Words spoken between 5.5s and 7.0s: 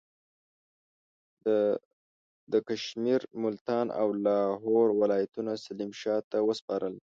سلیم شاه ته وسپارل.